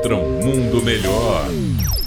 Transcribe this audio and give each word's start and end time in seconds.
contra 0.00 0.16
um 0.16 0.40
mundo 0.42 0.82
melhor. 0.82 1.46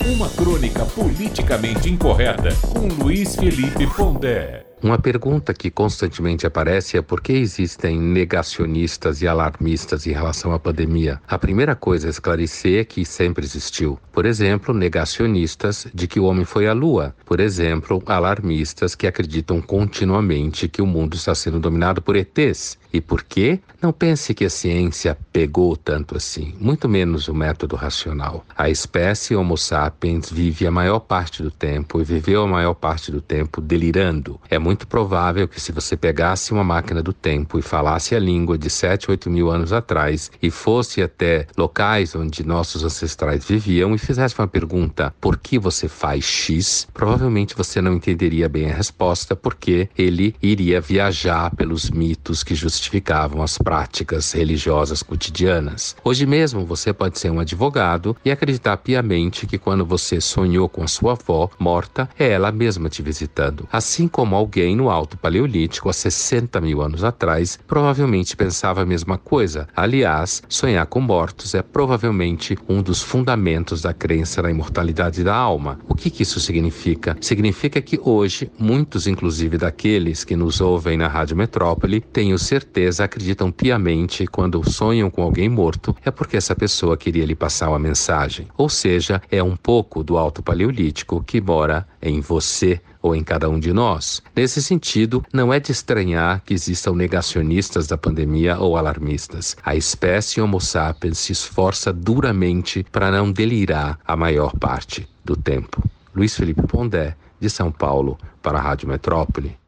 Uma 0.03 0.27
crônica 0.29 0.83
politicamente 0.83 1.91
incorreta 1.91 2.49
com 2.73 2.87
Luiz 2.87 3.35
Felipe 3.35 3.85
Pondé. 3.95 4.65
Uma 4.81 4.97
pergunta 4.97 5.53
que 5.53 5.69
constantemente 5.69 6.45
aparece 6.45 6.97
é 6.97 7.01
por 7.01 7.21
que 7.21 7.31
existem 7.31 7.97
negacionistas 7.97 9.21
e 9.21 9.27
alarmistas 9.27 10.07
em 10.07 10.11
relação 10.11 10.51
à 10.51 10.59
pandemia. 10.59 11.21
A 11.27 11.37
primeira 11.37 11.75
coisa 11.75 12.07
a 12.07 12.09
esclarecer 12.09 12.81
é 12.81 12.83
que 12.83 13.05
sempre 13.05 13.45
existiu. 13.45 13.97
Por 14.11 14.25
exemplo, 14.25 14.73
negacionistas 14.73 15.87
de 15.93 16.07
que 16.07 16.19
o 16.19 16.25
homem 16.25 16.43
foi 16.43 16.67
à 16.67 16.73
lua. 16.73 17.15
Por 17.25 17.39
exemplo, 17.39 18.03
alarmistas 18.07 18.95
que 18.95 19.07
acreditam 19.07 19.61
continuamente 19.61 20.67
que 20.67 20.81
o 20.81 20.87
mundo 20.87 21.15
está 21.15 21.33
sendo 21.33 21.59
dominado 21.59 22.01
por 22.01 22.15
ETs. 22.15 22.77
E 22.93 23.01
por 23.01 23.23
quê? 23.23 23.59
Não 23.81 23.91
pense 23.91 24.35
que 24.35 24.45
a 24.45 24.49
ciência 24.51 25.17
pegou 25.33 25.75
tanto 25.75 26.15
assim, 26.15 26.53
muito 26.59 26.87
menos 26.87 27.27
o 27.27 27.33
método 27.33 27.75
racional. 27.75 28.45
A 28.55 28.69
espécie 28.69 29.35
Homo 29.35 29.57
sapiens 29.57 30.29
vive 30.29 30.67
a 30.67 30.71
maior 30.71 30.99
parte 30.99 31.41
do 31.41 31.49
tempo 31.49 31.99
e 31.99 32.03
viveu 32.03 32.43
a 32.43 32.47
maior 32.47 32.75
parte 32.75 33.11
do 33.11 33.19
tempo 33.19 33.59
delirando. 33.59 34.39
É 34.47 34.59
muito 34.59 34.85
provável 34.87 35.47
que 35.47 35.59
se 35.59 35.71
você 35.71 35.97
pegasse 35.97 36.53
uma 36.53 36.63
máquina 36.63 37.01
do 37.01 37.11
tempo 37.11 37.57
e 37.57 37.63
falasse 37.63 38.15
a 38.15 38.19
língua 38.19 38.59
de 38.59 38.69
7, 38.69 39.09
8 39.09 39.27
mil 39.27 39.49
anos 39.49 39.73
atrás 39.73 40.31
e 40.41 40.51
fosse 40.51 41.01
até 41.01 41.47
locais 41.57 42.15
onde 42.15 42.45
nossos 42.45 42.83
ancestrais 42.83 43.43
viviam 43.43 43.95
e 43.95 43.97
fizesse 43.97 44.37
uma 44.37 44.47
pergunta, 44.47 45.13
por 45.19 45.37
que 45.37 45.57
você 45.57 45.87
faz 45.87 46.23
X? 46.23 46.87
Provavelmente 46.93 47.55
você 47.55 47.81
não 47.81 47.93
entenderia 47.93 48.47
bem 48.47 48.71
a 48.71 48.75
resposta 48.75 49.35
porque 49.35 49.89
ele 49.97 50.35
iria 50.41 50.79
viajar 50.79 51.49
pelos 51.55 51.89
mitos 51.89 52.43
que 52.43 52.53
justificam 52.53 52.82
justificavam 52.83 53.41
as 53.41 53.57
práticas 53.57 54.33
religiosas 54.33 55.01
cotidianas. 55.01 55.95
Hoje 56.03 56.25
mesmo 56.25 56.65
você 56.65 56.91
pode 56.91 57.17
ser 57.17 57.31
um 57.31 57.39
advogado 57.39 58.15
e 58.25 58.31
acreditar 58.31 58.77
piamente 58.77 59.47
que 59.47 59.57
quando 59.57 59.85
você 59.85 60.19
sonhou 60.19 60.67
com 60.67 60.83
a 60.83 60.87
sua 60.87 61.13
avó 61.13 61.49
morta, 61.57 62.09
é 62.19 62.29
ela 62.29 62.51
mesma 62.51 62.89
te 62.89 63.01
visitando. 63.01 63.67
Assim 63.71 64.07
como 64.07 64.35
alguém 64.35 64.75
no 64.75 64.89
Alto 64.89 65.17
Paleolítico, 65.17 65.89
há 65.89 65.93
60 65.93 66.59
mil 66.59 66.81
anos 66.81 67.03
atrás, 67.03 67.57
provavelmente 67.65 68.35
pensava 68.35 68.81
a 68.81 68.85
mesma 68.85 69.17
coisa. 69.17 69.67
Aliás, 69.75 70.43
sonhar 70.49 70.85
com 70.85 70.99
mortos 70.99 71.55
é 71.55 71.61
provavelmente 71.61 72.57
um 72.67 72.81
dos 72.81 73.01
fundamentos 73.01 73.81
da 73.81 73.93
crença 73.93 74.41
na 74.41 74.51
imortalidade 74.51 75.23
da 75.23 75.35
alma. 75.35 75.79
O 75.87 75.95
que, 75.95 76.09
que 76.09 76.23
isso 76.23 76.39
significa? 76.39 77.15
Significa 77.21 77.81
que 77.81 77.99
hoje, 78.03 78.51
muitos, 78.59 79.07
inclusive 79.07 79.57
daqueles 79.57 80.23
que 80.23 80.35
nos 80.35 80.59
ouvem 80.59 80.97
na 80.97 81.07
Rádio 81.07 81.37
Metrópole, 81.37 82.01
tenho 82.01 82.37
certeza 82.37 82.72
certeza 82.73 83.03
acreditam 83.03 83.51
piamente 83.51 84.25
quando 84.25 84.67
sonham 84.67 85.07
com 85.07 85.21
alguém 85.21 85.47
morto 85.47 85.95
é 86.03 86.09
porque 86.09 86.35
essa 86.35 86.55
pessoa 86.55 86.97
queria 86.97 87.23
lhe 87.23 87.35
passar 87.35 87.69
uma 87.69 87.77
mensagem. 87.77 88.47
Ou 88.57 88.67
seja, 88.67 89.21
é 89.29 89.43
um 89.43 89.55
pouco 89.55 90.03
do 90.03 90.17
alto 90.17 90.41
paleolítico 90.41 91.23
que 91.23 91.39
mora 91.39 91.87
em 92.01 92.19
você 92.19 92.81
ou 92.99 93.15
em 93.15 93.23
cada 93.23 93.47
um 93.47 93.59
de 93.59 93.71
nós. 93.71 94.23
Nesse 94.35 94.63
sentido, 94.63 95.23
não 95.31 95.53
é 95.53 95.59
de 95.59 95.71
estranhar 95.71 96.41
que 96.43 96.55
existam 96.55 96.93
negacionistas 96.93 97.85
da 97.85 97.95
pandemia 97.95 98.57
ou 98.57 98.75
alarmistas. 98.75 99.55
A 99.63 99.75
espécie 99.75 100.41
Homo 100.41 100.59
sapiens 100.59 101.19
se 101.19 101.31
esforça 101.31 101.93
duramente 101.93 102.83
para 102.91 103.11
não 103.11 103.31
delirar 103.31 103.99
a 104.03 104.15
maior 104.15 104.57
parte 104.57 105.07
do 105.23 105.35
tempo. 105.35 105.83
Luiz 106.15 106.35
Felipe 106.35 106.65
Pondé, 106.65 107.15
de 107.39 107.51
São 107.51 107.71
Paulo, 107.71 108.17
para 108.41 108.57
a 108.57 108.61
Rádio 108.61 108.87
Metrópole. 108.87 109.62